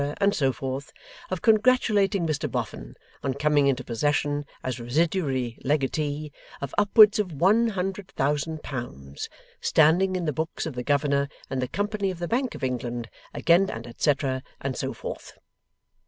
and 0.17 0.33
so 0.33 0.51
forth, 0.51 0.91
of 1.29 1.43
congratulating 1.43 2.25
Mr 2.25 2.49
Boffin 2.49 2.95
on 3.21 3.35
coming 3.35 3.67
into 3.67 3.83
possession 3.83 4.45
as 4.63 4.79
residuary 4.79 5.59
legatee, 5.63 6.31
of 6.59 6.73
upwards 6.75 7.19
of 7.19 7.31
one 7.31 7.67
hundred 7.67 8.07
thousand 8.07 8.63
pounds, 8.63 9.29
standing 9.61 10.15
in 10.15 10.25
the 10.25 10.33
books 10.33 10.65
of 10.65 10.73
the 10.73 10.81
Governor 10.81 11.29
and 11.51 11.71
Company 11.71 12.09
of 12.09 12.17
the 12.17 12.27
Bank 12.27 12.55
of 12.55 12.63
England, 12.63 13.11
again 13.31 13.67
&c. 13.99 14.13
and 14.59 14.75
so 14.75 14.91
forth. 14.91 15.37